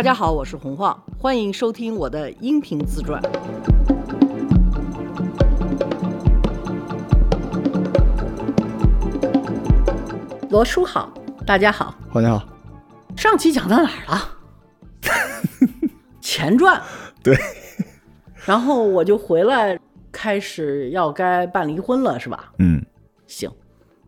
[0.00, 3.20] 大家好，我是洪晃，欢迎收听我的音频自传。
[10.48, 11.12] 罗叔好，
[11.44, 12.48] 大家好，黄家好，
[13.14, 14.38] 上期讲到哪儿了？
[16.22, 16.80] 前传。
[17.22, 17.36] 对。
[18.46, 19.78] 然后我就回来，
[20.10, 22.50] 开始要该办离婚了，是吧？
[22.58, 22.82] 嗯，
[23.26, 23.50] 行。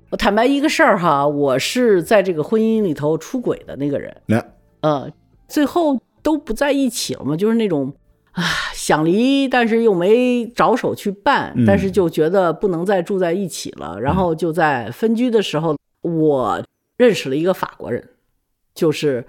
[0.08, 4.22] 我坦白一个事儿哈，我是在这个婚姻里头出轨的那个人。
[4.24, 4.42] 那，
[4.80, 5.10] 呃，
[5.52, 7.92] 最后都不在一起了嘛，就是那种
[8.32, 15.76] 啊想离，但是又没着手去办，但是就觉得不能再住在一起了，然后就在分居的时候。
[16.02, 16.60] 我
[16.96, 18.08] 认识了一个法国人，
[18.74, 19.24] 就是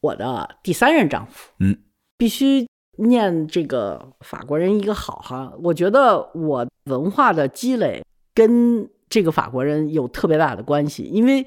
[0.00, 1.52] 我的第三任丈夫。
[1.60, 1.76] 嗯，
[2.16, 5.52] 必须念这个法国人一个好哈。
[5.62, 8.02] 我觉得我文化的积累
[8.34, 11.46] 跟这个法国人有特别大的关系，因为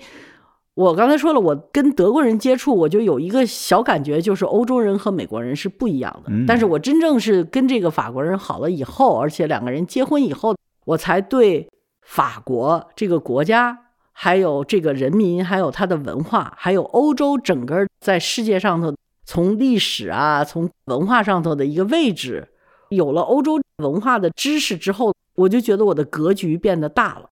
[0.80, 6.32] 我刚才说了，我跟德国人接触，我就有一个小感觉，就是欧洲人和美国人是不一样的。
[6.48, 10.56] 但是我真正是跟这个法国人好了以后，而且两个人结婚以后，
[10.86, 11.68] 我才对
[12.02, 13.78] 法国这个国家。
[14.14, 18.94] 还有这个人民，还有他的文化，还有欧洲整个在世界上头，
[19.26, 22.48] 从历史啊，从文化上头的一个位置，
[22.90, 27.29] 有了欧洲文化的知识之后，我就觉得我的格局变得大了。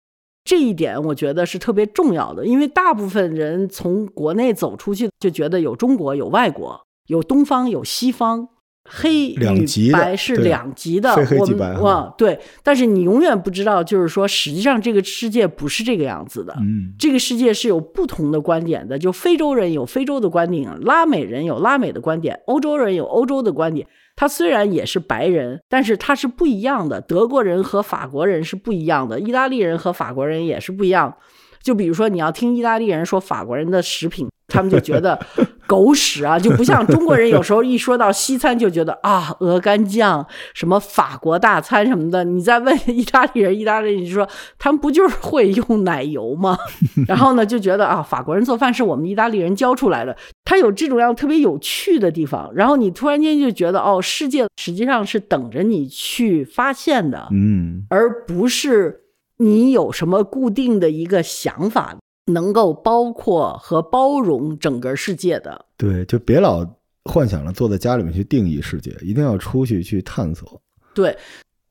[0.45, 8.49] 这一点我觉得是特别重要的，因为大部分人从国内走出去，就觉得有中国，有外国，有东方，有西方。
[8.85, 16.53] 黑与白是两极的，我们哇对，但是你永远不知道，就是说，实际上这个世界不是这个样子的。
[16.59, 23.87] 嗯，这个世界是有不同的观点的，就非洲人有非洲的观点，拉美人有拉美的观点，欧洲人有欧洲的观点。
[24.17, 27.01] 他虽然也是白人，但是他是不一样的。
[27.01, 31.17] 德国人和法国人是不一样的，意大利人和法国人也是不一样。
[31.63, 34.32] 就比如说，你要听意大利人说法国人的食品。
[34.53, 35.19] 他们就觉得
[35.67, 42.23] 狗屎啊，就不像中国人有时候一说到西餐就觉得啊鹅肝酱什么法国大餐什么的。
[42.25, 46.59] 你再问意大利人，意大利人就说他们不就是会用奶油吗？
[47.09, 50.15] 然后呢就觉得啊法国人做饭是我们意大利人教出来的。
[50.45, 59.01] 他有这种样特别有趣的地方，然后你突然间就觉得哦世界实际上是等着你去发现的，嗯，而不是
[59.39, 61.97] 你有什么固定的一个想法。
[62.27, 66.65] 能够包括和包容整个世界的，对，就别老
[67.05, 70.61] 幻想着坐在家里面去定义世界，一定要出去去探索。
[70.95, 71.17] 对，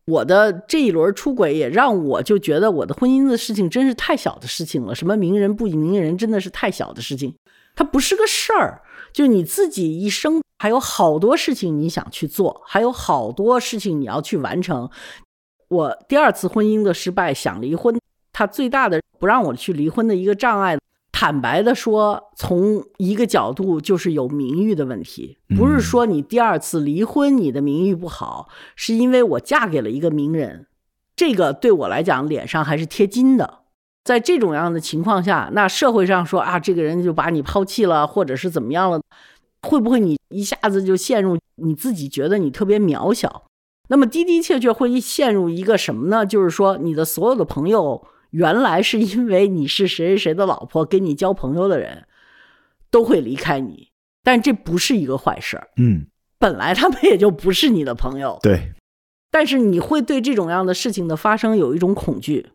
[0.06, 4.94] 我的这一轮出轨也让我就觉得我的婚姻的事情真是太小的事情了。
[4.94, 7.34] 什么名人不名人，真的是太小的事情，
[7.76, 8.82] 它不是个事儿。
[9.14, 14.90] 就你自己一生还有好多事情你想去做，还有好多事情你要去完成。
[15.70, 17.98] 我第二次婚姻的失败，想离婚。
[18.34, 20.80] 它最大的不让我去离婚的一个障碍，
[21.12, 30.66] 坦白的说，从一个角度就是有名誉的问题，不是说你第二次离婚你的名誉不好，是因为我嫁给了一个名人，
[31.16, 33.60] 这个对我来讲脸上还是贴金的。
[34.04, 39.00] 在这种样的情况下，那社会上说啊，这个人就把你抛弃了，或者是怎么样了，
[39.62, 43.44] 会不会你一下子就陷入你自己觉得你特别渺小？
[43.90, 46.26] 那么的的确确会陷入一个什么呢？
[46.26, 48.04] 就是说你的所有的朋友。
[48.32, 52.06] 原来是因为你是谁谁谁的老婆，跟你交朋友的人
[52.90, 53.90] 都会离开你，
[54.24, 55.70] 但这不是一个坏事儿。
[55.78, 56.08] 嗯，
[56.40, 58.40] 本来他们也就不是你的朋友。
[58.42, 58.74] 对，
[59.30, 62.48] 但是你会对这种样的事情的发生有一种恐惧。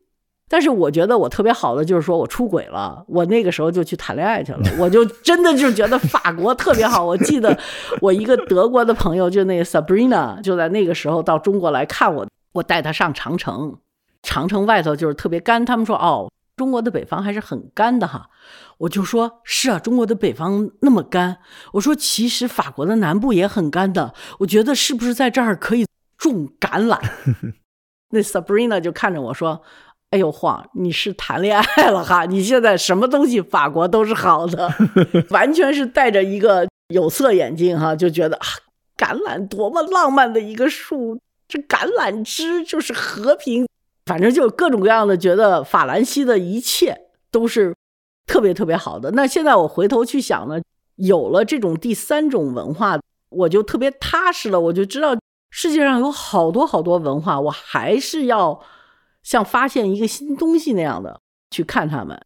[0.49, 7.05] 但是我觉得我特别好的就是说我出轨了，我那个时候就去谈恋爱去了，我就真的就觉得法国特别好。
[7.05, 7.59] 我记得
[8.01, 13.77] 我一个德国的朋友，就那个 Sabrina，就在那个时候到中国来看我，我带他上长城。
[14.27, 18.29] 长城外头就是特别干，他们说哦，中国的北方还是很干的哈。
[18.79, 21.39] 我就说是啊，中国的北方那么干。
[21.73, 24.13] 我说其实法国的南部也很干的。
[24.41, 25.87] 我觉得是不是在这儿可以
[26.19, 26.99] 种橄榄？
[28.11, 29.63] 那 Sabrina 就看着我说
[30.11, 32.25] ：“哎呦，晃，你是谈恋爱了哈？
[32.27, 34.69] 你现在什么东西法国都是好的，
[35.31, 38.47] 完全是戴着一个有色眼镜哈，就觉得啊，
[38.97, 43.67] 橄榄多么浪漫的一个树，这橄榄枝就是和平。”
[44.07, 47.75] 反正就各种各样的，觉得法兰西的一切都是
[48.25, 49.11] 特别特别好的。
[49.11, 50.63] 那现在我回头去想呢，
[50.95, 52.99] 有了这种第三种文化，
[53.29, 54.61] 我就特别踏实了。
[54.61, 55.17] 我就知道
[55.51, 58.61] 世界上有好多好多文化，我还是要
[59.23, 61.21] 像发现一个新东西那样的
[61.51, 62.19] 去看他们。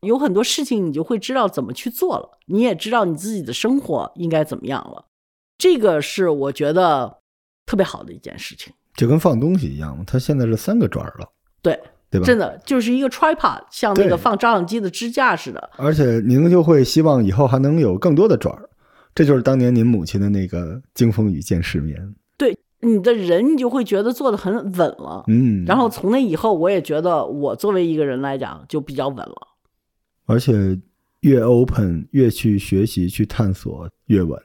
[0.00, 5.06] 有很多事情你就会知道怎么去做了，你也知道你自己的生活应该怎么样了。
[5.56, 7.20] 这个是我觉得
[7.64, 8.74] 特别好的一件事情。
[8.94, 11.28] 就跟放东西一样，它现在是三个转了，
[11.62, 11.78] 对
[12.10, 12.26] 对吧？
[12.26, 15.70] 真的就是一个 tripod，像那个放照相机的支架似的。
[15.76, 18.68] 而且您就会希望以后还能有更多的转儿，
[19.14, 22.14] 这就是当年您母亲的那个经风雨见世面。
[22.36, 25.24] 对你的人，你就会觉得做的很稳了。
[25.28, 29.36] 嗯，然后从那以后，我也觉得我作为一个人来讲就比较稳了。
[30.26, 30.78] 而且
[31.20, 34.38] 越 open，越去学习、去探索，越稳，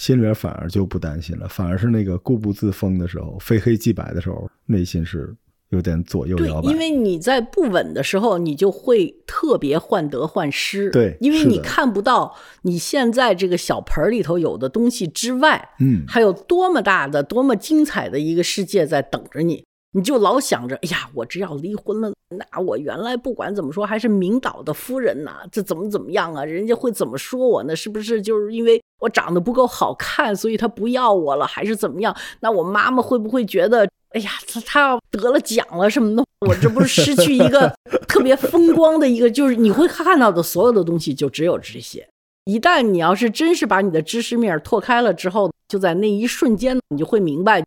[0.00, 1.46] 心里边反而就不担心了。
[1.46, 5.36] 反而是那个固步自封的时候，非黑即白的时候，内心是
[5.68, 6.72] 有点左右对摇，摆。
[6.72, 10.90] 因为你在不稳的时候，你就会特别患得患失。
[10.90, 19.62] 对因为你看不到你现在这个小盆儿里头有的东西之外，嗯，还有多么大的、多么精彩的一个世界在等着你。
[19.92, 26.44] 你就老想着，哎呀，我只要离婚了，那我原来不管怎么说还是明导的夫人呐，这怎么怎么样啊？
[26.44, 27.74] 人家会怎么说我呢？
[27.74, 32.14] 是不是就是因为我长得不够好看，所以他不要我了，还是怎么样？
[32.40, 37.72] 那我妈妈会不会觉得，哎呀，他他要得了奖了什么的，我这不是失去一个
[38.06, 39.30] 特别风光的一个？
[39.30, 42.06] 就是你会看到的所有的东西，就只有这些。
[42.44, 47.64] 一旦你要是真是把你的知识面拓开了之后，就在那一瞬间，你就会明白，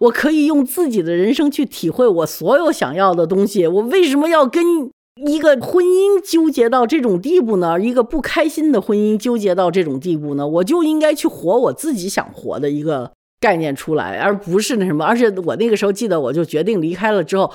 [0.00, 3.66] 我可以用自己的人生去体会我所有想要的东西。
[3.66, 7.78] 我为什么要跟一个婚姻纠结到这种地步呢？
[7.78, 10.46] 一个不开心的婚姻纠结到这种地步呢？
[10.46, 15.04] 我就应该去活我自己想活的一个概念出来，而不是那什么。
[15.04, 17.52] 而且我那个时候记得，我就决定离开了之后，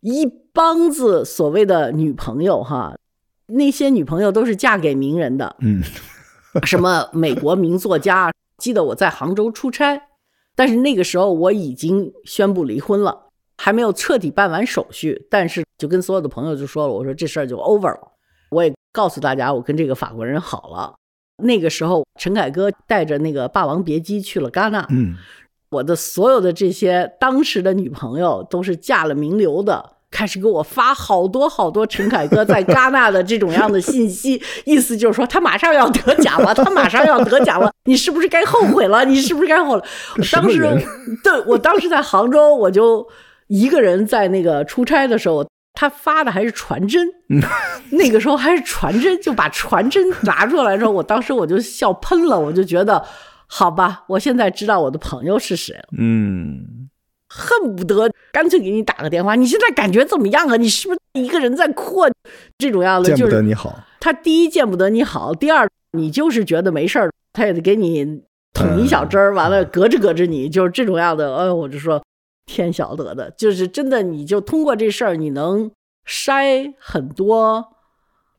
[0.00, 2.94] 一帮子所谓的女朋友哈，
[3.46, 5.82] 那些女朋友都是嫁给名人的，嗯，
[6.64, 8.30] 什么美国名作家。
[8.58, 10.02] 记得我在杭州出差，
[10.54, 13.30] 但是那个时候我已经宣布离婚了，
[13.64, 18.12] 还没有彻底办完手续，但是就跟所有的朋友就说了，我说这事儿就 over 了。
[18.50, 20.92] 我也告诉大家，我跟这个法国人好了。
[21.42, 25.14] 那个时候，陈凯歌带着那个《霸王别姬》去了戛纳，嗯，
[25.70, 39.06] 我的所有的这些当时的女朋友都是嫁了名流的，开始给我发好多好多陈凯歌在戛纳的这种样的信息，意思就是说他马上要得奖了，他马上要得奖了，你是不是该后悔了？
[39.06, 39.82] 你是不是该后悔
[40.30, 40.60] 当时，
[41.24, 43.08] 对我当时在杭州，我就
[43.48, 47.06] 一个人在那个出差的时候，他发的还是传真，
[47.90, 53.04] 那个时候还是传真，就把传真拿出来之后，我当时我就笑喷了，我就觉得，
[53.46, 55.84] 好吧，我现在知道我的朋友是谁了。
[55.98, 56.88] 嗯，
[57.28, 60.56] 恨不得干脆给你打个电话，你现在感觉怎么样啊？
[60.56, 62.10] 你是不是一个人在哭啊？
[62.56, 63.78] 这种样的见就是不得你好。
[64.00, 71.34] 他第一见不得你好，第二你就是觉得没事儿，他也得给你捅一小针儿，完了隔着隔着你，就是这种样的。
[71.34, 72.02] 哎，我就说
[72.46, 75.70] 天晓得的，就是真的，你就通过这事儿，你能
[76.06, 77.64] 筛很多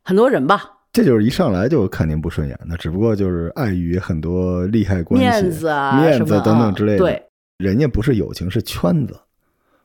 [0.02, 0.72] 很多人吧。
[0.92, 7.04] 这就是一上来就看您不顺眼的，只不过就是碍于很多利害关系、面子啊面子等等之类的。
[7.04, 7.22] 啊对，
[7.58, 9.14] 人家不是友情，是圈子，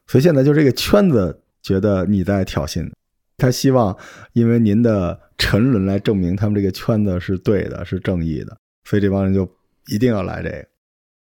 [0.07, 2.89] 所以现在就这个圈子觉得你在挑衅，
[3.37, 3.97] 他希望
[4.31, 9.49] 因为您的沉沦来证明他们这个圈子是对的，是正义的，所以这帮人就
[9.87, 10.65] 一定要来这个。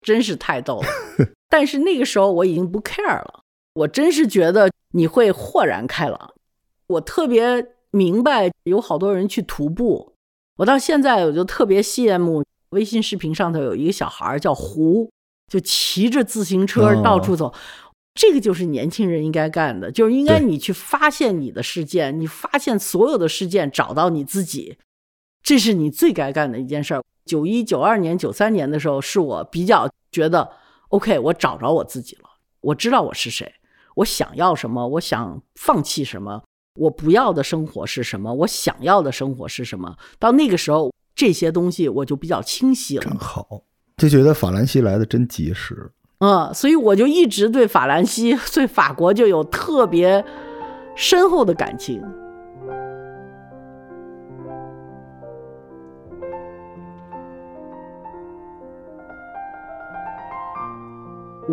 [0.03, 0.89] 真是太逗了。
[1.49, 3.43] 但是那个时候我已经不 care 了，
[3.75, 6.35] 我真是觉得你会豁然开朗。
[6.87, 10.13] 我特别明白有好多人去徒步，
[10.57, 15.11] 我到现在我就特别羡慕微信视频上头有一个小孩叫胡，
[15.51, 17.53] 就骑着自行车哦到处走。
[18.15, 24.77] 这个就是年轻人应该干的，就是应该你去发现你的事件，你发现所有的事件，找到你自己，
[25.43, 27.03] 这是你最该干的一件事儿。
[27.25, 30.51] 九一、九二年、九三年的时候，是我比较觉得
[30.93, 32.29] OK，我找着我自己了，
[32.61, 33.51] 我知道我是谁，
[33.97, 36.43] 我想要什么，我想放弃什么，
[36.75, 39.97] 我不要的生活是什么，我想要的生活是什么。
[40.19, 43.17] 到那个时候，这些东西我就比较清晰了真。
[43.17, 43.63] 好，
[43.97, 45.91] 就觉得法兰西来的真及时。
[46.19, 50.23] 嗯，所以我就一直对法兰西、 对法国就有特别
[50.95, 52.03] 深厚的感情。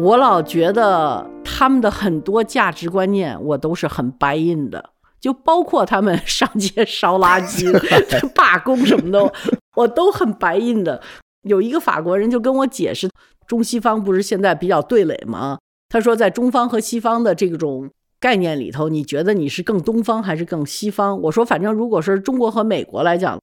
[0.01, 7.69] 我老觉得他们的很多价值观念，我都是很白印的，就包括他们上街烧垃圾、
[8.33, 9.33] 罢工什么的，
[9.75, 11.01] 我都很白印的。
[11.41, 13.09] 有一个法国人就跟我解释，
[13.45, 15.57] 中西方不是现在比较对垒吗？
[15.89, 17.89] 他说，在中方和西方的这种
[18.21, 21.19] 概念里头，你觉得你是更东方还是更西方？
[21.23, 23.37] 我说，反正如果是中国和美国来讲，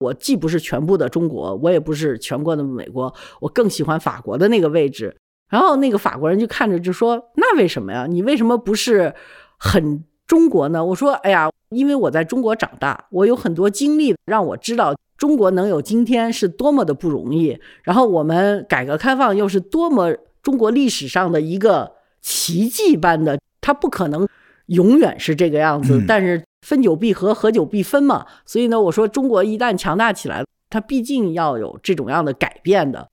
[0.00, 5.14] 我既不是全部的中国，我也不是全国的美国，我更喜欢法国的那个位置。
[5.54, 8.08] 然后那个法国人就看着就说：“那为什么呀？
[8.10, 9.14] 你为什么不是
[9.56, 17.56] 很中国呢？”我说：“哎呀，因为我在中国长大，我有很多经历让我知道中国能有今天是多么的不容易。
[17.84, 24.26] 然后我们改革开放又是多么中国历史上的一个奇迹般的，它不可能
[24.66, 25.98] 永远是这个样子。
[25.98, 28.26] 嗯但是分久必合，合久必分嘛。
[28.44, 33.06] 所以呢，我说中国一旦强大起来，它毕竟要有这种样的改变的。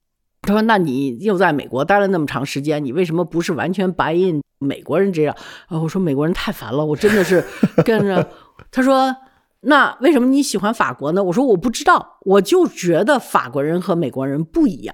[0.51, 5.33] 他说：“那你又在美国待了那么长时间，你为什么不是完全白印美国人这样？”
[5.67, 7.41] 啊，我说美国人太烦了，我真的是
[7.85, 8.29] 跟着。
[8.69, 9.15] 他说
[9.61, 14.93] ：“那为什么你喜欢法国呢？”我说：“我不知道，我就觉得法国人和美国人不一样。”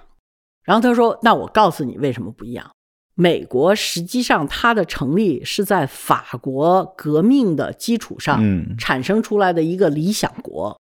[0.64, 2.70] 然后他说：“那我告诉你为什么不一样。
[3.16, 8.44] 美国实际上它的成立是在法国革命的基础上
[8.78, 10.80] 产生出来的一个理想国，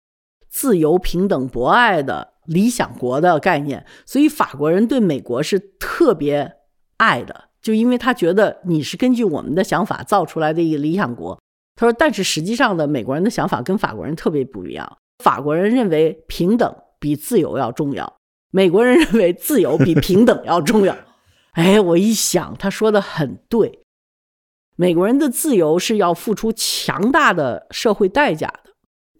[0.50, 6.56] 自由、平等、博爱的。”理想国的概念，所以法国人对美国是特别
[6.98, 11.40] 爱的，就因为他觉得你是根据我们的想法造出来的一个理想国。
[11.76, 14.98] 他说，但是实际上的美国人的想法跟法国人特别不一样。
[15.22, 18.16] 法国人认为平等比自由要重要，
[18.50, 20.96] 美国人认为自由比平等要重要。
[21.54, 23.80] 哎，我一想，他说的很对，
[24.76, 28.52] 美国人的自由是要付出强大的社会代价。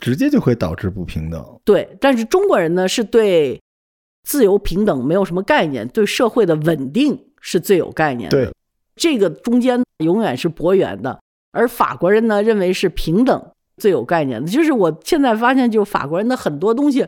[0.05, 1.43] 直接就会导致不平等。
[1.65, 3.59] 对，但是中国人呢，是对
[4.23, 8.37] 自由平等没有什么概念，对社会的稳定是最有概念的。
[8.37, 8.53] 对，
[8.97, 11.19] 这个中间永远是博远的。
[11.53, 14.51] 而法国人呢，认为是平等最有概念的。
[14.51, 17.07] 就是我现在发现，就法国人的很多东西，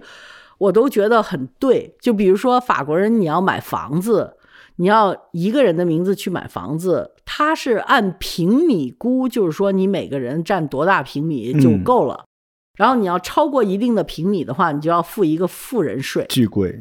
[0.56, 1.94] 我都觉得很对。
[2.00, 4.38] 就比如说，法国人你要买房子，
[4.76, 12.24] 你要一个人的名字去买房子，他是按平米估，就是说你每个人占多大平米就够了。
[12.76, 16.78] 然后你要超过一定的平米的话，你就要付一个富人税，巨贵。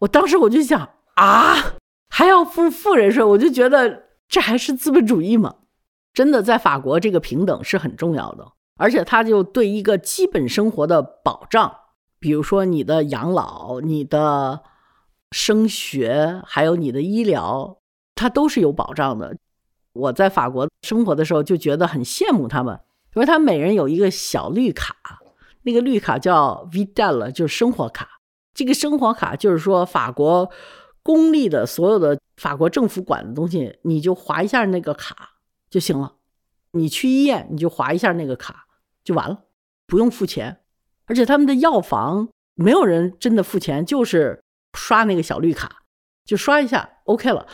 [0.00, 1.74] 我当时我就想啊，
[2.08, 5.56] 还要付富人税，我就觉得这还是资本主义吗？
[6.14, 11.74] 真的，在法国这个平等是很重要的，而且它就对一个基本生活的保障，
[12.18, 14.62] 比如说你的养老、你的
[15.32, 17.78] 升学，还有你的医疗，
[18.14, 19.36] 它都是有保障的。
[19.92, 22.78] 我在法国生活的时候就觉得很羡慕他们。
[23.16, 24.94] 因为他每人有一个小绿卡，
[25.62, 28.06] 那个绿卡叫 Vidal，就是生活卡。
[28.52, 30.50] 这个生活卡就是说，法国
[31.02, 35.30] 公立的所有的法国政府管的东西，你就划一下那个卡
[35.70, 36.16] 就行了。
[36.72, 38.66] 你去医院，你就划一下那个卡
[39.02, 39.44] 就完了，
[39.86, 40.60] 不用付钱。
[41.06, 44.42] 而且他们的药房没有人真的付钱，就是
[44.74, 45.78] 刷那个小绿卡，
[46.26, 47.46] 就刷一下 OK 了。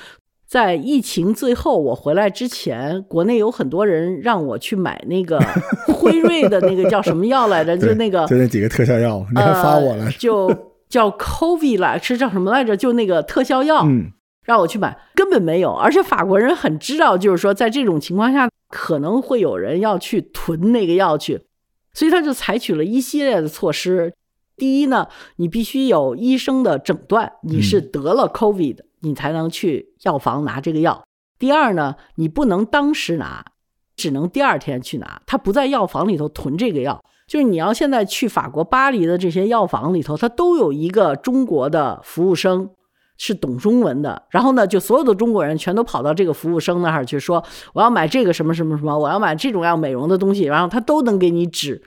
[0.53, 5.41] 在疫情最后我回来之前，国内有很多人让我去买那个
[5.89, 7.75] 辉瑞的那个叫什么药来着？
[7.81, 10.11] 就那个就那几个特效药，你还发我了？
[10.19, 10.55] 就
[10.91, 12.77] 叫 COVID 来，是叫什么来着？
[12.77, 14.13] 就那个特效药，嗯，
[14.45, 15.73] 让我去买，根本没有。
[15.73, 21.41] 而且法国人很知道，就是说在这种情况下可能会有人要去囤那个药去，
[21.95, 24.13] 所以他就采取了一系列的措施。
[24.59, 28.81] 第一呢，你必须有医生的诊断，你是得了 COVID。
[29.03, 31.05] 你才能去药房拿这个药。
[31.39, 33.45] 第二呢，你不能当时拿，
[33.97, 35.21] 只能第二天去拿。
[35.27, 42.71] 他不在药房里头囤这个药，就是你要现在去法国巴黎的这些药房里头，他都有一个中国的服务生
[43.19, 44.23] 是懂中文的。
[44.31, 47.45] 然后呢，就所有的中国人全都跑到这个服务生那儿去说
[47.75, 51.83] ：“我要买这个什么什么什么，我要买这种样美容的东西。”然后他都能给你指，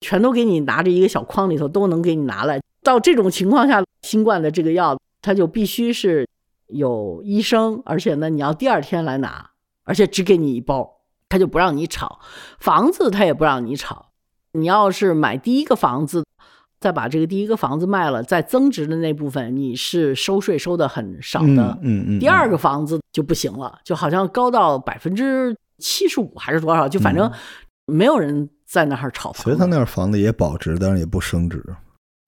[0.00, 2.58] 全都给你拿着一个小筐里头都能给你拿来。
[2.82, 6.26] 到这种情况下，新冠的这个药，它就必须是。
[6.68, 9.50] 有医生，而且呢，你要第二天来拿，
[9.84, 12.20] 而且只给你一包，他就不让你炒
[12.58, 14.06] 房子，他也不让你炒。
[14.52, 16.24] 你要是买第一个房子，
[16.80, 21.78] 再把这个第一个房子卖了，再增值的那部分，你是收税收的很少的。
[21.82, 22.18] 嗯嗯。
[22.18, 27.30] 第二个房子就不行了，就好像高到百分之七十五还是多少，就反正
[27.86, 29.42] 没有人在那儿炒房。
[29.42, 31.62] 所以他那儿房子也保值，但是也不升值。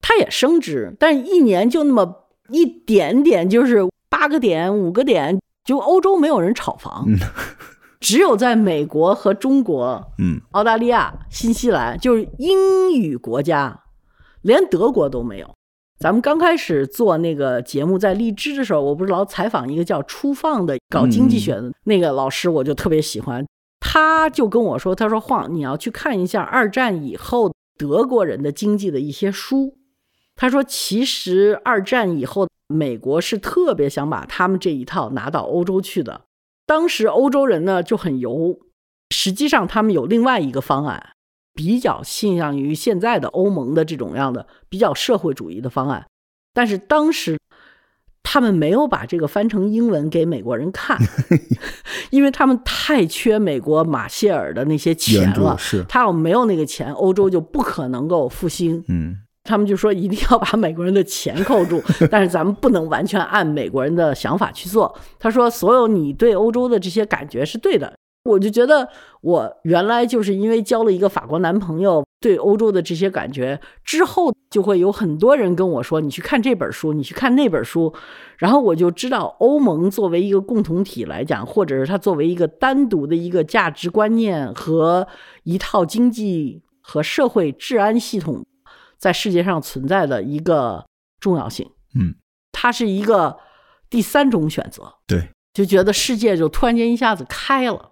[0.01, 3.87] 它也升值，但是一年就那么一点点，就是。
[4.11, 7.07] 八个点，五个点，就欧洲没有人炒房，
[8.01, 13.83] 只有在美国和中国，嗯，澳大利亚、新西兰，就是英语国家，
[14.41, 15.49] 连德国都没有。
[15.97, 23.45] 咱们刚开始做那个节目，在荔枝的时候，我不是老采访一个叫初放的搞经济学的那个老师，我就特别喜欢，
[23.79, 29.77] 他就跟我说，他说晃，你要去看一下二战以后德国人的经济的一些书。
[30.33, 36.21] 他说：“其实二战以后，美国是特别想把他们这一套拿到欧洲去的。
[36.65, 38.59] 当时欧洲人呢就很油，
[39.09, 41.13] 实际上他们有另外一个方案，
[41.53, 46.05] 比较倾向于现在的欧盟的这种样的比较社会主义的方案。
[46.53, 47.37] 但是当时
[48.23, 50.97] 他们没有把这个翻成英文给美国人看，
[52.11, 55.57] 因为他们太缺美国马歇尔的那些钱了。
[55.57, 58.83] 是，他要没有那个钱，欧洲就不可能够复兴。
[58.87, 61.81] 嗯。”他们就说一定要把美国人的钱扣住，
[62.11, 64.95] 但是咱们不能完全按美国人的想法去做。
[65.19, 67.93] 他说，所有你对欧洲的这些感觉是对的，
[68.25, 68.87] 我就觉得
[69.21, 77.91] 我原来就是因为交了一个法国男朋友，对欧洲的这些感觉之后，就会有很多人跟我说：“你去看这本书，你去看那本书。”
[78.37, 85.07] 然后我就知道，欧盟作为一个共同体来讲，或者是它作为一个单独的一个价值观念和
[85.43, 88.45] 一套经济和社会治安系统，
[89.01, 90.85] 在世界上存在的一个
[91.19, 91.69] 重要性。
[91.93, 92.15] 嗯，
[92.53, 93.37] 它是一个
[93.89, 94.93] 第三种选择。
[95.05, 97.89] 对，就觉得世界就突然间一下子开了。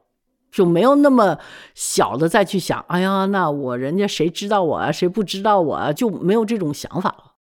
[0.51, 1.37] 就没有那么
[1.75, 4.91] 小的再去想，哎呀，那我人家谁知道我啊？
[4.91, 5.93] 谁不知道我啊？
[5.93, 7.35] 就没有这种想法了。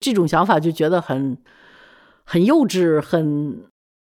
[0.00, 1.38] 这种想法就觉得很
[2.24, 3.62] 很幼稚，很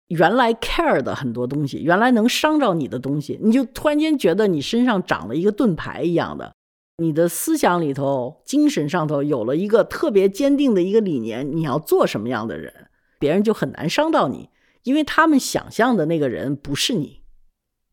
[0.09, 6.53] 原来 care 的很多东西，原来能伤着你的东西，你就突然间觉得你身上长了一个盾牌一样的，
[6.97, 12.73] 你的思想里头、精神上头有了一个特别坚定的一个理念，你要做什么样的人，
[13.19, 14.49] 别人就很难伤到你，
[14.83, 17.21] 因为他们想象的那个人不是你。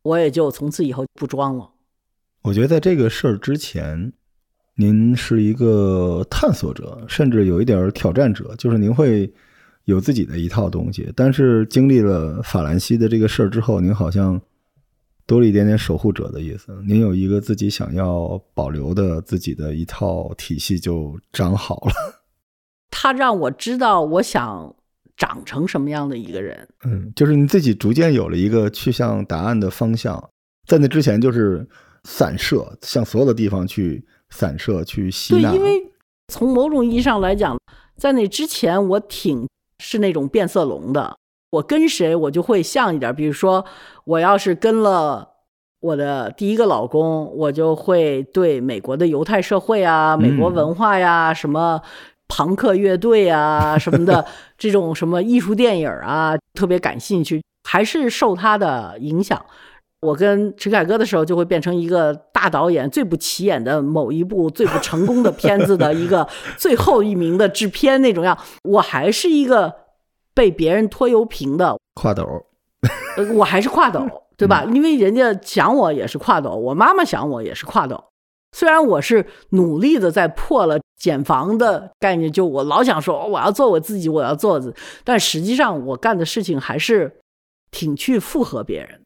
[0.02, 1.71] 我也就从此以后不装了。
[2.42, 4.12] 我觉得在这个事儿之前，
[4.76, 9.32] 您是一个探索者，甚至有一点挑战者，就是您会
[9.85, 11.12] 有自己的一套东西。
[11.16, 14.40] 但是经历了法兰西的这个事儿之后，您好像
[15.26, 16.73] 多了一点点守护者的意思。
[16.87, 21.93] 您有一个自己想要保留的自己的一套体系，就长好了。
[22.91, 24.75] 他让我知道，我想。
[25.14, 26.67] 长成什么样的一个人？
[26.85, 30.31] 嗯，就是你自己逐渐有了一个去向答案的方向，
[30.67, 31.64] 在那之前就是
[32.02, 35.50] 散射，向所有的地方去散射、去吸纳。
[35.50, 35.93] 对，因为
[36.29, 37.57] 从某种意义上来讲，
[37.95, 39.47] 在那之前我挺
[39.79, 41.14] 是那种变色龙的。
[41.52, 43.64] 我跟谁我就会像一点，比如说
[44.04, 45.28] 我要是跟了
[45.80, 51.80] 我的第一个老公，我就会对美国的犹太社会啊、美国文化呀什么。
[52.35, 54.25] 朋克乐队啊 什么的，
[54.56, 59.44] 这种什么艺术电影啊，特别感兴趣，还是受他的影响。
[60.00, 68.38] 我跟陈凯歌的时候，就会变成一个大导演最不起眼的某一部最不成功的片子的一个 最后一名的制片那种样。
[68.62, 69.70] 我还是一个
[70.35, 72.27] 被别人拖油瓶的跨斗，
[73.35, 74.64] 我还是跨斗， 对吧？
[74.64, 78.05] 因为人家想我也是跨斗，我妈妈想我也是跨斗。
[78.55, 84.61] 虽然我是努力的在破了减房的概念，就我老想说我要做我自己，我要做，
[85.05, 87.21] 但实际上我干的事情还是
[87.71, 89.01] 挺去附和别人。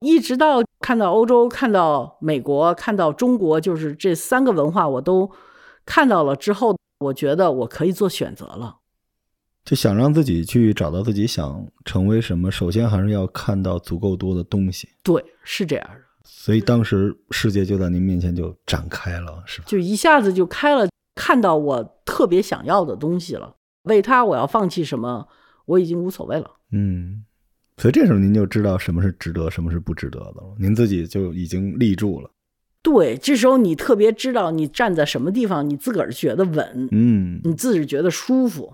[0.00, 5.30] 一直到看到欧洲、看到美国、看到中国，就是这三个文化我都
[5.84, 8.76] 看到了之后，我觉得我可以做选择了。
[9.66, 14.88] 就想让自己去找到自己想成为什么，首先还是要看到足够多的东西。
[15.02, 16.00] 对，是这样的。
[16.22, 19.64] 所以当时世界就在您面前就展开了，是吧？
[19.66, 23.56] 就一下子就开了，看到我特别想要的东西了。
[23.82, 25.26] 为他，我要放弃什么，
[25.66, 26.48] 我已经无所谓了。
[26.70, 27.24] 嗯，
[27.76, 30.54] 所以这时候您就知道什么是值得，什么是不值得的了。
[30.60, 32.30] 您自己就已经立住了。
[32.82, 38.72] 对，这时候你特别知道你站在什么地方，你自个儿觉得稳，嗯，你自己觉得舒服。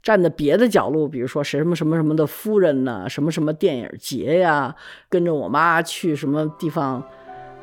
[0.00, 4.74] 站在别的角落，比如说谁什么什么什么的夫人呢，什么什么电影节呀，
[5.10, 7.02] 跟着我妈去什么地方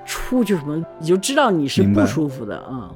[0.06, 2.91] 出去什么，你就知道你是不舒服的啊。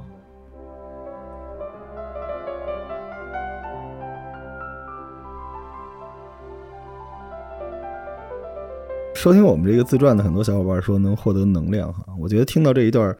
[9.16, 13.18] 收听我们这个自传的很多小伙伴说能获得能量哈，我觉得听到这一段，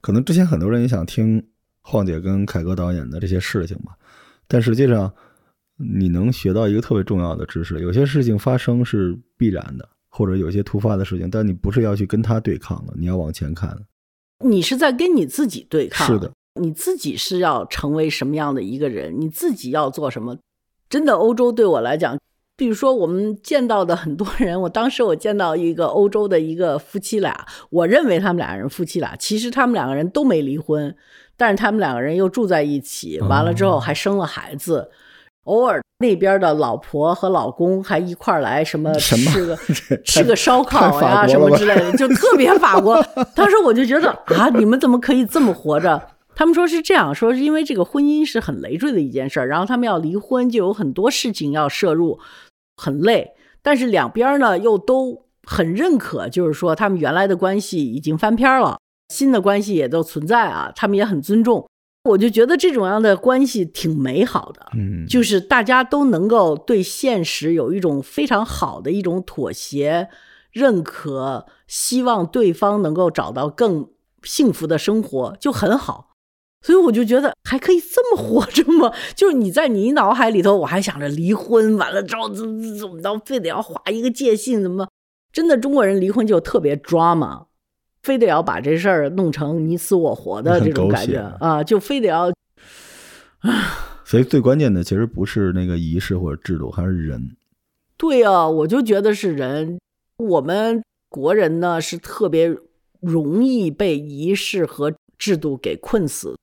[0.00, 1.44] 可能之前很多人也想听
[1.82, 3.92] 晃姐跟凯歌导演的这些事情吧，
[4.46, 5.12] 但实际上。
[5.76, 13.76] 你能学到一个特别重要的知识，有些事情发生是必然的，或者有些突发的事情，但你不是要去跟他对抗的，你要往前看。
[14.44, 16.06] 你是在跟你自己对抗。
[16.06, 20.38] 是的，你自己是要成为什么样的一个人，你自己要做什么。
[20.88, 22.18] 真的，欧洲对我来讲，
[22.56, 30.94] 比如说我们见到的很多人，我当时我见到一个欧洲的一个夫妻俩，我认为他们俩人夫妻俩，其实他们两个人都没离婚，
[31.36, 34.90] 但是他们两个人又住在一起，完了之后还生了孩子。
[35.46, 39.56] 偶尔那边的老婆和老公还一块儿来什么吃个
[40.04, 43.02] 吃个烧烤呀什么之类的，就特别法国。
[43.34, 46.10] 当时我就觉得啊，你们怎么可以这么活着？
[46.34, 52.18] 他们说是这样说，是因为这个婚姻是很累赘的一件事儿，然后他们要离婚，就有很多事情要摄入，
[52.76, 53.32] 很累。
[53.62, 58.78] 但是两边呢又都很认可，就是说他们原来的关系已经翻篇了，
[59.08, 61.65] 新的关系也都存在啊，他们也很尊重。
[62.06, 70.08] 我就觉得这种样的关系挺美好的，嗯，就是大家都能够对现实有一种非常好的一种妥协、
[70.52, 73.88] 认可，希望对方能够找到更
[74.22, 76.10] 幸福的生活，就很好。
[76.62, 78.92] 所以我就觉得还可以这么活着吗？
[79.14, 84.88] 就是你在你脑海里头，我还想着离婚完了之后怎怎怎么着，非得要划一个界限，怎么？
[85.32, 87.44] 真的中国人离婚就特别 drama，
[88.06, 92.30] 非得要把这事儿弄成你死我活的这种感觉啊，就非得要
[93.40, 93.52] 啊。
[94.04, 97.36] 所以最关键的其实不是那个仪式或者制度，还是人。
[97.96, 99.80] 对啊，我就觉得是人。
[100.18, 102.56] 我们国人呢是特别
[103.00, 106.36] 容易被仪式和制度给困死。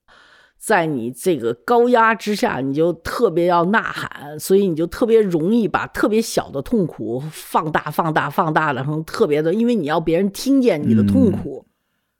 [0.66, 11.66] 在你这个高压之下，你就特别要呐喊，所以你就特别容易把特别小的痛苦放大、放大、放大然后特别的，因为你要别人听见你的痛苦。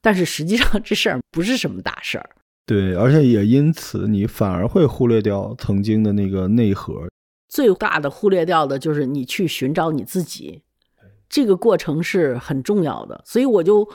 [0.02, 2.30] 但是实际上这事儿不是什么大事儿。
[2.66, 7.08] 对，而且也因此你反而会忽略掉曾经的那个内核。
[7.48, 10.62] 最大的忽略掉的就是你去寻找你自己，
[11.30, 13.22] 这个过程是很重要的。
[13.26, 13.88] 所以我就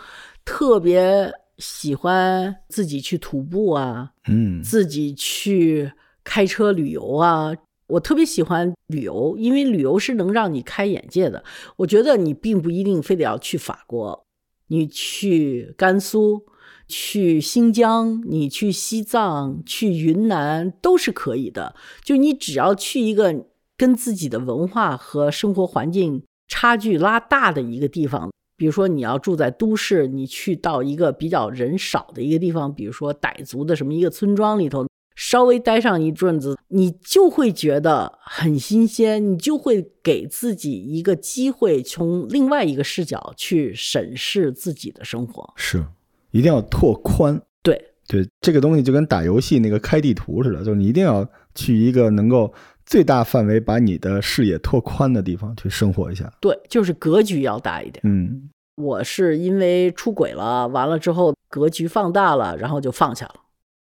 [0.42, 1.30] 特别。
[1.58, 5.92] 喜欢自己去徒步啊，嗯，自己去
[6.24, 7.52] 开车旅游啊。
[7.88, 11.42] 我特别喜欢旅游，因为旅游是能让你开眼界的。
[11.76, 14.26] 我觉得你并不一定非得要去法国，
[14.66, 16.44] 你去甘肃、
[16.86, 21.74] 去新疆、你去西藏、去云南都是可以的。
[22.04, 28.30] 就你只要去一个跟自己的文化和生活环境差距拉大的一个地方。
[28.58, 45.52] 比如说，你要住在都市，你去到一个比较人少的一个地方，比如说傣族的什么一个村庄里头，稍微待上一阵子，你就会觉得很新鲜，你就会给自己一个机会，从另外一个视角去审视自己的生活。
[45.54, 45.84] 是，
[46.32, 47.40] 一定要拓宽。
[47.62, 52.52] 对对，这个东西就跟打游戏那个开地图似的，就是你一定要去一个能够。
[52.88, 58.00] 最大范围把你的视野拓宽的地方去生活一下，对，就是格局要大一点。
[58.02, 63.34] 嗯，我是因为出轨了，完了之后格局放大了，然后就放下了。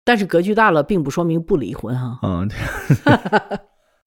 [0.05, 2.19] 但是格局大了，并不说明不离婚哈。
[2.21, 2.47] 啊，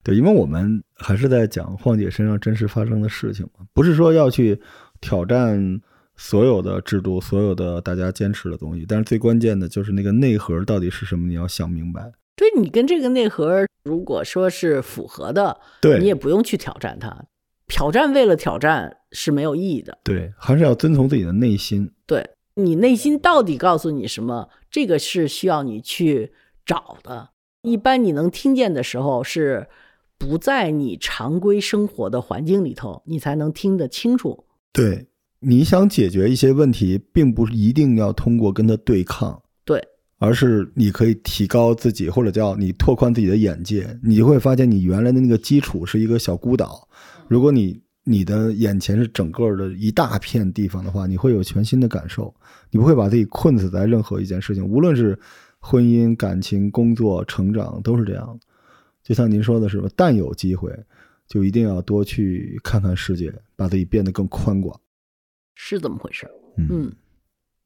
[0.03, 4.59] 对， 因为我们还是在讲晃姐身上真实发生的事情嘛，不是说要去
[4.99, 5.79] 挑战
[6.15, 8.85] 所有的制度、所有的大家坚持的东西。
[8.87, 12.11] 但是最关键的就是那个内核到底是什么，你要想明白。
[12.39, 17.25] 所以你跟这个内核如果说是符合的，对你也不用去挑战它。
[17.67, 19.97] 挑战为了挑战是没有意义的。
[20.05, 21.91] 对，还是要遵从自己的内心。
[22.05, 26.31] 对你内心到底告诉你什么，这个是需要你去
[26.65, 27.31] 找的。
[27.63, 29.67] 一般你能听见的时候，是
[30.17, 34.45] 不在你常规生活的环境里头，你才能听得清楚。
[34.71, 35.07] 对，
[35.41, 39.43] 你想解决一些问题，并不是一定要通过跟他对抗。
[40.19, 40.29] 对。
[40.29, 46.87] 而是你可以提高自己，或者叫你拓宽自己的眼界，你就会发现你原来的那个基础是一个小孤岛。
[47.29, 52.35] 如果你你的眼前是整个的一大片地方的话，你会有全新的感受，
[52.69, 55.17] 你不会把自己困死在任何一件事情，无论是
[55.59, 58.39] 婚姻、感情、工作、成长，都是这样。
[59.01, 59.87] 就像您说的是吧？
[59.95, 60.69] 但有机会，
[61.27, 64.77] 就一定要多去看看世界，把自己变得更宽广。
[65.55, 66.91] 是这么回事嗯。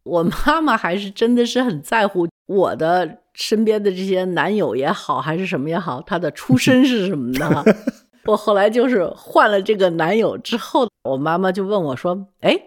[0.04, 7.64] 我妈妈还是真的是很在乎我的身边的这些男友也好，还是什么也好，他的出身是什么呢。
[8.26, 12.58] 我后来就是换了这个男友之后，我妈妈就问我说：“哎，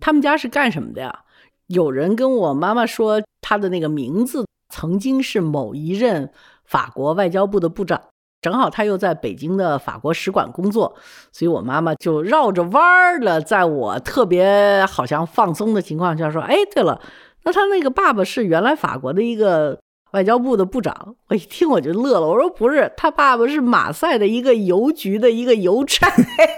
[0.00, 1.20] 他们家是干什么的呀？”
[1.68, 6.30] 有人跟我妈妈说，他的那个名字曾经是某一任
[6.64, 8.00] 法国外交部的部长。
[8.40, 10.94] 正好他又在北京的法国使馆工作，
[11.32, 17.00] 所以我妈妈就绕着弯儿的，在我特别好像放松的情况下说：“哎，对了，
[17.48, 19.80] 那他那个爸爸是原来法国的一个
[20.10, 26.10] 外交部的部长。”我一听我就乐了，我说：“不是，他爸爸是马赛的一个邮局的一个邮差，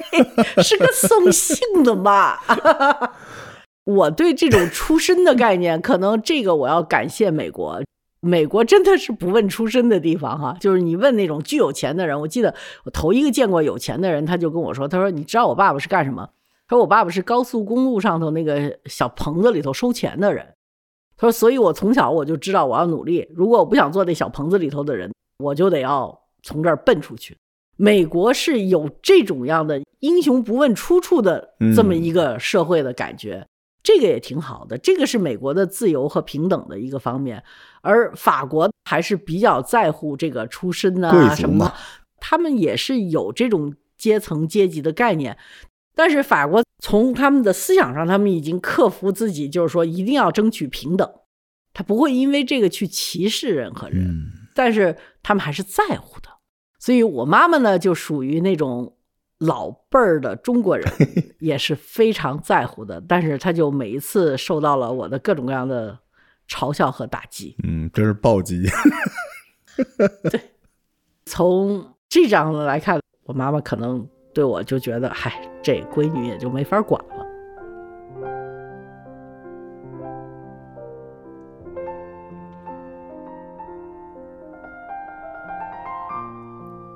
[0.62, 2.38] 是个送信的嘛。
[3.86, 7.80] ”我对这种出身的概念，可能这个我要感谢美国。
[8.20, 12.20] 美国真的是不问出身的地方哈，就是你问那种巨有钱的人。
[12.20, 16.28] 我记得我头一个见过有钱的人，他就跟我说：“他说你知道我爸爸是干什么？
[16.68, 20.46] 他说我爸爸是高速公路上头那个小棚子里头收钱的人。
[21.20, 23.28] 他说，所以我从小我就知道我要努力。
[23.34, 25.12] 如果我不想做那小棚子里头的人，
[25.44, 27.36] 我就得要从这儿奔出去。
[27.76, 33.46] 美国是有这种样的英雄不问出处的这么一个社会的感觉。”
[33.82, 37.42] 这个也挺好的，这个是美国的自由和平等的一个方面，
[37.80, 41.74] 而法国还是比较在乎这个出身啊什么的，
[42.18, 45.36] 他们也是有这种阶层阶级的概念，
[45.94, 51.08] 但是法国从他们的思想上，他们已经克服自己，就是说一定要争取平等，
[51.72, 56.28] 他不会因为这个去歧视任何人，但是他们还是在乎的，
[56.78, 58.96] 所以我妈妈呢就属于那种。
[59.40, 60.86] 老辈儿的中国人
[61.40, 65.98] 也是非常在乎的，但是她就每一次受到了我的各种各样的
[66.46, 67.56] 嘲笑和打击。
[67.66, 68.66] 嗯，这是暴击。
[70.30, 70.38] 对，
[71.24, 77.26] 从这张来看，我妈妈可能对我就觉得，嗨，这闺女也就没法管了。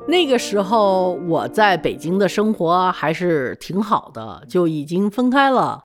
[0.07, 5.83] 那个时候我在北京的生活还是挺好的，就已经分开了。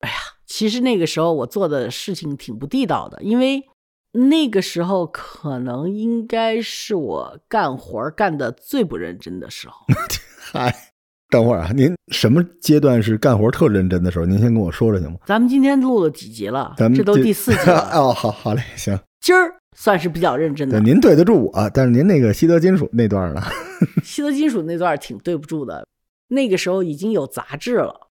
[0.00, 3.64] 哎呀，其实那个时候我做的事情挺不地道的，因为
[4.12, 9.86] 那个时候可能应该是我干活干的最不认真的时候。
[10.52, 10.92] 嗨，
[11.28, 14.26] 等会儿啊，您什么阶段是干活特认真的时候？
[14.26, 15.18] 您先跟我说说行吗？
[15.26, 16.74] 咱们今天录了几集了？
[16.76, 17.90] 咱们这都第四集了。
[17.94, 18.98] 哦，好好嘞，行。
[19.20, 20.84] 今儿算是比较认真的对，。
[20.84, 23.42] 您对得住我，但是您那个西德金属那段呢？
[24.04, 25.86] 西德金属那段挺对不住的，
[26.28, 28.08] 那个时候已经有杂志了。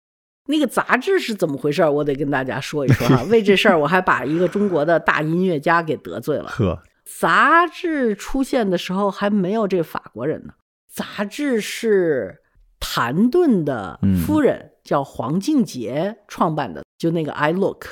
[0.45, 1.83] 那个杂志是怎么回事？
[1.87, 3.23] 我得跟大家说一说哈。
[3.23, 6.45] 为这事儿，我还把一个中国的大音乐家给得罪了。
[6.45, 10.53] 呵，杂志出现的时候还没有这法国人呢。
[10.91, 12.35] 杂志是
[12.79, 17.85] 谭盾的夫人、叫黄静杰创办的，就那个《I Look》。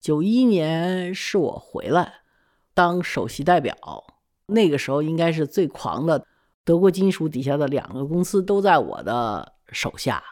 [0.00, 2.20] 九一年是我回来
[2.74, 3.76] 当首席代表，
[4.46, 6.24] 那个时候应该是最狂的。
[6.64, 10.22] 德国金属底下的两个公司都在我的手下。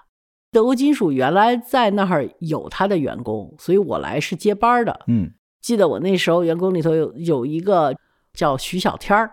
[0.50, 5.00] 德国金属原来在那儿有他的员工，所以我来是接班的。
[5.08, 7.96] 嗯，记得我那时候员工里头有有一个
[8.32, 9.30] 叫徐小天儿，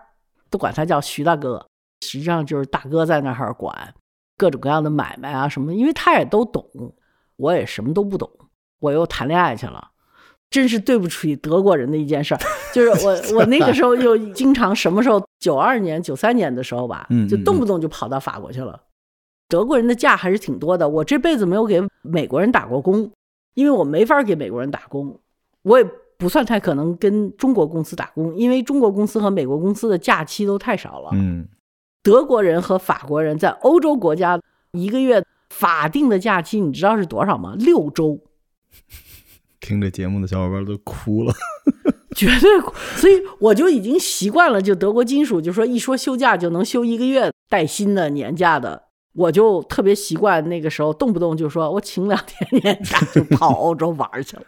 [0.50, 1.64] 都管他叫徐大哥，
[2.00, 3.94] 实际上就是大哥在那儿管
[4.36, 6.64] 各种各样的买卖啊什么，因为他也都懂，
[7.36, 8.30] 我也什么都不懂，
[8.80, 9.90] 我又谈恋爱去了。
[10.50, 12.40] 真是对不起德国人的一件事儿，
[12.74, 18.78] 就是我 我那个时候又经常什么时候九二年九三年的时候吧就动不动就跑到法国去了。
[19.48, 23.10] 德国人的假还是挺多的，我这辈子没有给美国人打过工，
[23.54, 25.18] 因为我没法给美国人打工，
[25.62, 31.10] 我也不算太可能跟中国公司打工，因为中国公司和美国公司的假期都太少了。
[31.14, 31.48] 嗯，
[32.02, 34.40] 德国人和法国人在欧洲国家
[34.72, 37.54] 一个月法定的假期，你知道是多少吗？
[37.58, 38.18] 六周。
[39.60, 41.32] 听这节目的小伙伴都哭了。
[42.16, 48.82] 绝对哭，所以我就已经习惯了，就德国金属，就说一说休假就能休一个月带薪的年假的，
[49.14, 50.46] 我就特别习惯。
[50.48, 54.42] 那个时候动不动就说我请两天年假就跑欧洲玩去了。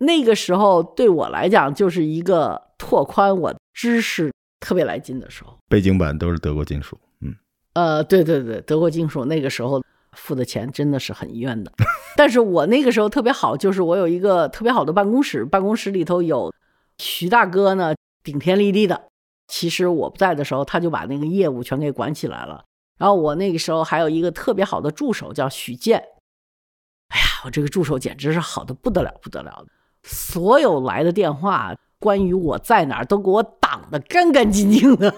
[0.00, 5.58] 那个时候对我来讲就是一个拓宽我知识特别来劲的时候。
[5.68, 7.34] 背景板都是德国金属，嗯，
[7.74, 11.72] 呃，对对对，德国金属那个时候付的钱真的是很冤的。
[12.16, 16.52] 但是我那个时候特别好，就是我有一个特别好的办公室，办公室里头有
[16.98, 19.08] 徐大哥呢，顶天立地的。
[19.46, 22.64] 其实我不在的时候，他就把那个业务全给管起来了。
[22.98, 25.98] 然后我那个时候还有一个特别好的助手，叫许健。
[27.08, 29.68] 哎呀，我这个助手简直是好的不得了，不得了的。
[30.02, 35.14] 所有来的电话，关于我在哪儿，都给我挡得干干净净的，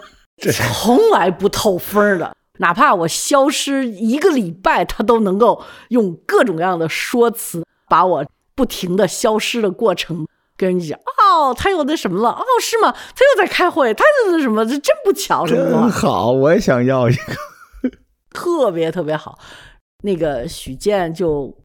[0.53, 2.35] 从来不透风的。
[2.59, 10.99] 哪怕我消失一个礼拜，他都能够用各种各样的说辞，把我不停的消失的过程跟人家讲。
[10.99, 12.31] 哦，他又那什么了？
[12.31, 12.93] 哦，是吗？
[12.93, 14.65] 他又在开会，他又那什么？
[14.67, 17.33] 这真不巧，什么真好，我也想要一个。
[18.33, 19.39] 特别特别好。
[20.03, 21.57] 那个许健就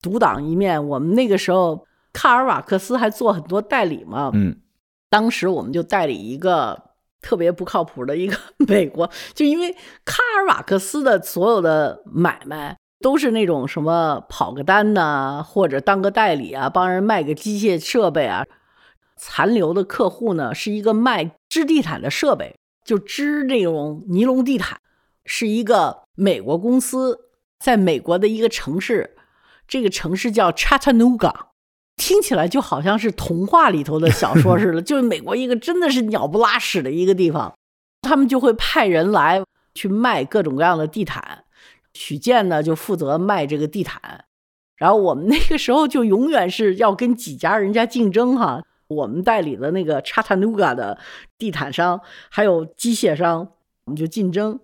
[0.00, 0.84] 独当一面。
[0.88, 4.30] 我们那个时候，卡尔瓦克斯还做很多代理嘛。
[4.34, 4.56] 嗯，
[5.14, 6.90] 当时我们就代理一个
[7.22, 9.72] 特别不靠谱的一个 美国，就因为
[10.04, 18.44] 卡尔瓦克斯的所有的买卖都是那种什么跑个单呐、或者当个代理啊，帮人卖个机械设备啊。
[19.16, 24.80] 残留的客户呢，是一个卖织地毯的设备，就织那种尼龙地毯，
[25.24, 29.16] 是一个美国公司，在美国的一个城市，
[29.68, 31.32] 这个城市叫 Chattanooga。
[31.96, 37.54] 听起来就好像是童话里头的小说似的， 就是美国一个真的是鸟不拉屎的一个地方，
[38.02, 39.42] 他们就会派人来
[39.74, 41.44] 去卖各种各样的地毯。
[41.94, 44.24] 许健呢就负责卖这个地毯，
[44.76, 48.62] 然后我们那个时候就永远是要跟几家人家竞争哈。
[48.88, 50.98] 我们代理的那个 Chattanooga 的
[51.38, 53.48] 地毯商还有机械商，
[53.84, 54.60] 我们就竞争。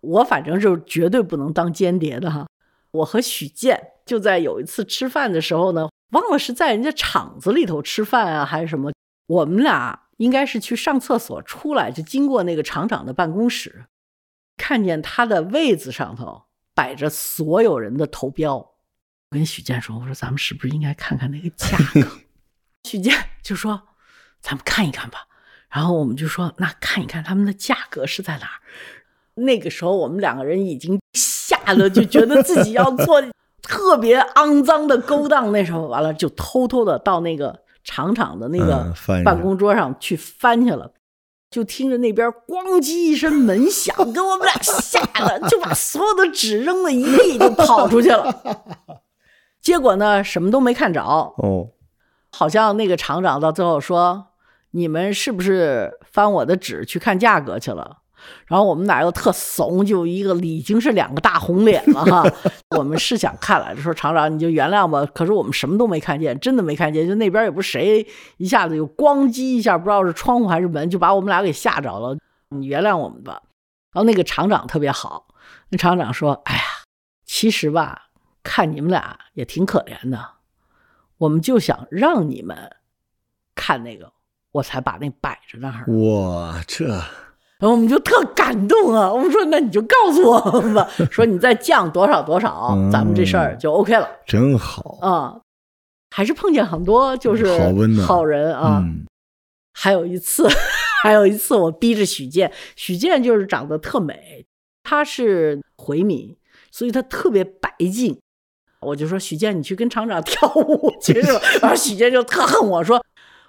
[0.00, 2.46] 我反正是绝对不能当间谍的哈。
[2.92, 8.92] 我和许健就在有一次吃饭的时候呢，忘了是在人家厂子里头吃饭啊，还是什么。
[9.26, 13.86] 我们俩应该是去上厕所出来，就经过那个厂长的办公室，
[14.56, 16.44] 看见他的位子上头
[16.74, 18.56] 摆着所有人的投标。
[18.56, 22.22] 我跟许健说：“我说咱们是不是应该看看那个价格？”
[22.84, 23.80] 许健就说
[24.42, 25.28] ：“咱们看一看吧。”
[25.70, 28.58] 然后我们就说：“那看一看他们的价格是在哪儿？”
[29.40, 33.22] 那个时候我们两个人已经吓得就觉得自己要做
[33.62, 38.92] 特别肮脏的勾当，那时候完了就偷偷的到那个厂长的那个
[39.24, 40.92] 办公桌上去翻去了。
[41.50, 48.32] 就听着那边咣叽一声门响，给我们俩吓得就把所有的纸扔了一地，就跑出去了。
[49.60, 51.70] 结果呢，什么都没看着，哦，
[52.30, 54.28] 好像那个厂长到最后说
[54.70, 57.96] ：“你们是不是翻我的纸去看价格去了？”
[58.46, 62.24] 然后我们俩又特怂，就一个已经是两个大红脸了哈。
[62.76, 67.06] 我们是想看来就说厂长你就原谅吧，可是我们什么都没看见，真的没看见。
[67.06, 68.06] 就那边也不谁，
[68.36, 72.16] 一下子就咣叽一下，不知道是窗户还是门，就把我们俩给吓着了。
[72.50, 73.42] 你原谅我们吧。
[73.92, 75.26] 然后那个厂长特别好，
[75.70, 76.62] 那厂长说：“哎呀，
[77.24, 78.10] 其实吧，
[78.44, 80.24] 看你们俩也挺可怜的，
[81.18, 82.76] 我们就想让你们
[83.56, 84.12] 看那个，
[84.52, 87.02] 我才把那摆着那儿。”哇，这，
[87.60, 89.12] 然后我们就特感动啊！
[89.12, 95.40] 我们说：“那你就告诉我们吧， 说你再降多少多少，咱们这事儿就 OK 了。”真好啊，
[96.10, 98.82] 还是碰见很多就是好温暖好人啊。
[99.72, 100.48] 还有一次。
[101.02, 104.44] 还有一次，我逼着许健，许健就是长得特美，
[104.82, 106.36] 他是回民，
[106.70, 108.18] 所以他特别白净。
[108.82, 111.40] 我就说许健，你去跟厂长 跳舞去吧。
[111.62, 113.02] 然后许健就特恨我说，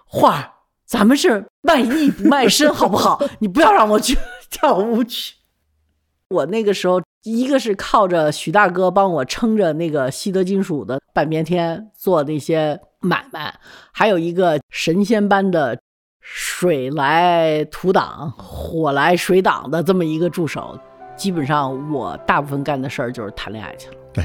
[0.06, 0.52] 画儿，
[0.92, 3.24] 咱们是卖艺不卖身，好不好？
[3.40, 4.18] 你不要让我去
[4.50, 5.36] 跳舞去。
[6.28, 13.58] 我那个时候，一个是靠着许大哥帮我撑着那个西德金属的半边天做那些买卖，
[13.94, 15.80] 还有一个神仙般的。
[16.24, 20.78] 水来土挡，火来水挡的这么一个助手，
[21.16, 23.96] 基本上我大部分干的事儿就是谈恋爱去了。
[24.14, 24.24] 对。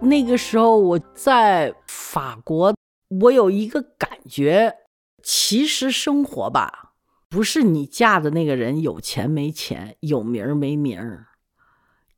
[0.00, 2.74] 那个时候我在法国，
[3.08, 4.76] 我有一个感觉，
[5.22, 6.94] 其实生活吧，
[7.28, 11.26] 不是你嫁的那个人有钱没钱，有名儿没名儿。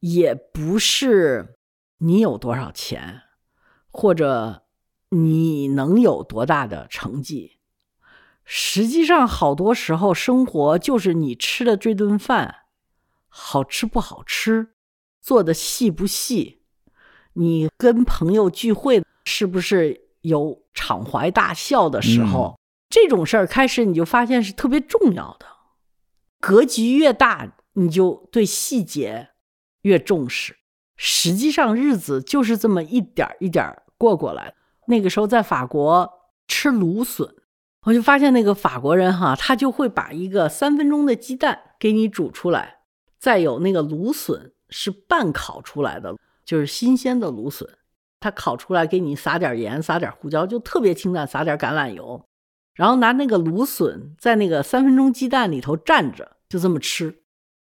[0.01, 1.57] 也不是
[1.99, 3.23] 你有多少钱，
[3.91, 4.63] 或者
[5.11, 7.59] 你能有多大的成绩。
[8.45, 12.67] 实际上，好多时候生活就是你吃的这顿饭
[13.29, 14.75] 好吃不好吃，
[15.21, 16.60] 做的细不细，
[17.35, 25.47] 你跟朋友聚会是不是有敞怀大笑的时候，这种事儿开始你就发现是特别重要的。
[26.41, 29.29] 格局越大，你就对细节。
[29.83, 30.59] 越重视，
[30.95, 34.53] 实际上日子就是这么一点一点过过来。
[34.89, 36.07] 那个时候在法国
[36.47, 37.27] 吃芦笋，
[37.87, 42.81] 我就发现那个法国人哈，他就会把一个三分钟的鸡蛋给你煮出来，
[43.19, 46.15] 再有那个芦笋是半烤出来的，
[46.51, 47.69] 就是新鲜的芦笋，
[48.19, 52.21] 它烤出来给你撒点盐，撒点胡椒，就特别清淡，撒点橄榄油，
[52.75, 57.21] 然后拿那个芦笋在那个三分钟鸡蛋里头蘸着，就这么吃。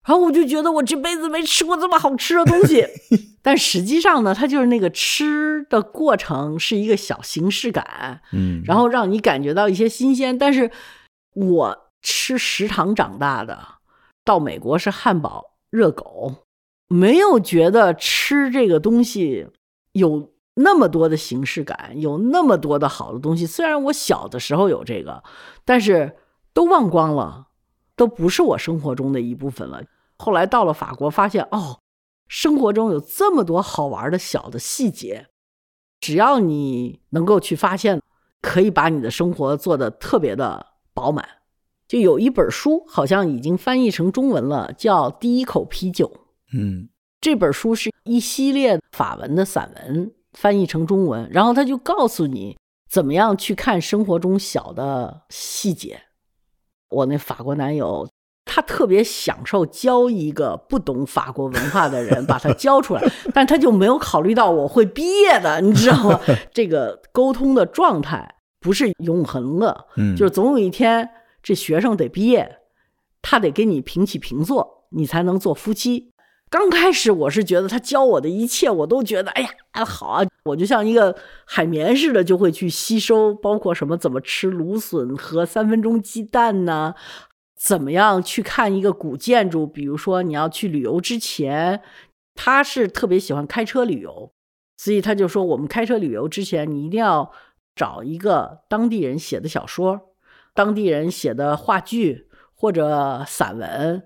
[0.04, 2.84] 然后我就觉得我这辈子没吃过这么好吃的东西，
[3.44, 10.36] 但实际上呢，它就是那个吃的过程是一个小形式感，嗯，然后让你感觉到一些新鲜。
[10.36, 10.72] 但是
[11.36, 13.76] 我吃食堂长大的，
[14.26, 16.48] 到美国是汉堡、热狗，
[16.92, 19.48] 没有觉得吃这个东西
[19.94, 23.46] 有那么多的形式感，有那么多的好的东西。
[23.46, 25.24] 虽然我小的时候有这个，
[25.64, 26.18] 但是
[26.54, 27.48] 都忘光了。
[27.94, 29.84] 都不是我生活中的一部分了。
[30.18, 31.82] 后来到了法国，发现哦，
[32.28, 35.28] 生活中有这么多好玩的小的细节，
[36.00, 38.02] 只要你能够去发现，
[38.42, 41.28] 可以把你的生活做得特别的饱满。
[41.88, 46.08] 就有一本书，好像已经翻译成中文了，叫《第一口啤酒》。
[46.54, 52.58] 嗯，这本书是一系列法文的散文翻译成中文，然后他就告诉你
[52.90, 56.02] 怎么样去看生活中小的细节。
[56.90, 58.10] 我那法国男友，
[58.44, 63.02] 他特别享受教一个不懂法国文化的人，把他教出来，
[63.34, 66.20] 但他就没有考虑到我会毕业的，你知道吗？
[66.54, 71.10] 这个沟通的状态不是永恒的，嗯，就是总有一天
[71.42, 72.58] 这学生得毕业，
[73.22, 76.11] 他得跟你平起平坐，你才能做夫妻。
[76.52, 86.94] 刚开始我是觉得他教我的一切，我都觉得哎呀好啊，我就像一个海绵似的，就会去吸收，包括什么怎么吃芦笋和三分钟鸡蛋呢？
[87.58, 89.66] 怎么样去看一个古建筑？
[89.66, 91.82] 比如说你要去旅游之前，
[92.36, 94.34] 他是特别喜欢开车旅游，
[94.76, 97.32] 所以他就说我们开车旅游之前，你一定要
[97.74, 100.02] 找一个当地人写的小说，
[100.54, 104.04] 当地人写的话剧或者散文。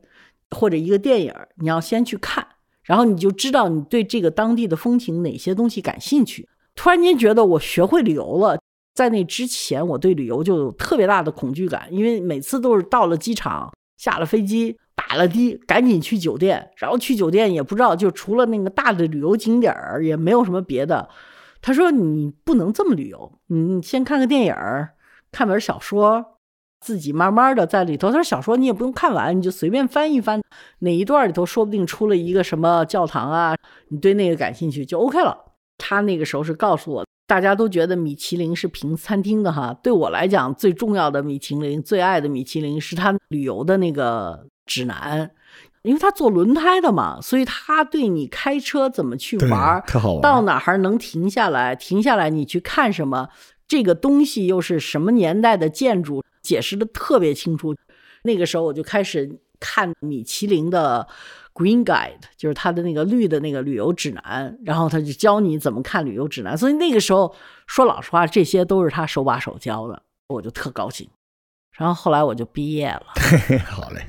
[0.52, 2.46] 或者一个电影，你要先去看，
[2.84, 6.48] 然后你就知道你对这个当地的风情哪些东西感兴趣。
[6.76, 8.60] 突然间觉得我学会旅游了，
[8.94, 21.10] 在那之前我对旅游就有特别大的恐惧感，因为每次都是到了机场下了飞机打了的，赶紧去酒店，然后去酒店也不知道就除了那个大的旅游景点儿也没有什么别的。
[21.62, 24.56] 他说你不能这么旅游，你先看个电影，
[25.32, 26.35] 看本小说。
[26.86, 30.40] 自己慢慢的在里头，他说小说你也不用看完，你就随便翻一翻，
[30.80, 33.56] 哪一段里头说不定出了一个什么教堂啊，
[33.90, 35.36] 你对那个感兴趣就 OK 了。
[35.80, 45.32] 他那个时候是告诉我，大家都觉得米其林是评餐厅的哈，对我来讲最重要的米其林、最爱的米其林是他旅游的那个指南，
[45.82, 50.22] 因为他做轮胎的嘛，所以他对你开车怎么去对玩，特好玩。
[50.22, 53.30] 到哪儿能停下来，停下来你去看什么，
[53.68, 57.76] 这个东西又是什么年代的建筑，解释的特别清楚。
[58.24, 61.08] 那个时候我就开始看米其林的
[61.54, 66.58] Green Guide，就是他的那个绿的那个旅游指南，然后他就教你怎么看旅游指南。
[66.58, 67.34] 所以那个时候
[67.68, 71.08] 说老实话，这些都是他手把手教的，我就特高兴。
[71.78, 73.06] 然后后来我就毕业了，
[73.68, 74.06] 好嘞，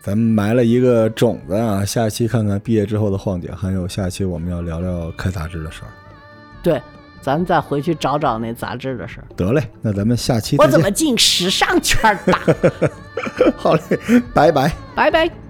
[0.00, 5.90] 咱们埋了一个种子啊，下期看看毕业之后的晃姐，还有下期我们要聊聊开杂志的事儿。
[6.62, 6.80] 对，
[7.24, 9.24] 咱再回去找找那杂志的事儿。
[9.34, 10.58] 得嘞，那咱们下期。
[10.58, 12.90] 我怎么进时尚圈的？
[13.56, 13.80] 好嘞，
[14.34, 14.70] 拜拜。
[14.94, 15.43] 拜拜。